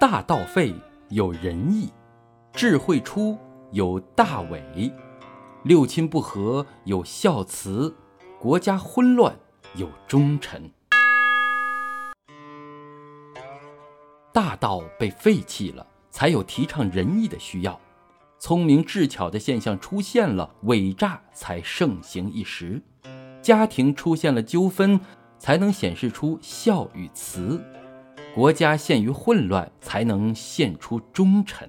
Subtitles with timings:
[0.00, 0.72] 大道废
[1.08, 1.92] 有仁义，
[2.52, 3.36] 智慧出
[3.72, 4.62] 有大伪，
[5.64, 7.92] 六亲不和有孝慈，
[8.38, 9.34] 国家混乱
[9.74, 10.70] 有忠臣。
[14.32, 17.72] 大道被废弃了，才有提倡仁义的需要；
[18.38, 22.80] 聪明智巧的现象出现了，伪诈才盛行一时；
[23.42, 25.00] 家庭出现了纠纷，
[25.40, 27.58] 才能显示出孝与慈；
[28.34, 31.68] 国家陷于混乱，才能献出忠臣。